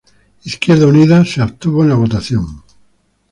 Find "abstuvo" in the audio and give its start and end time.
1.43-1.83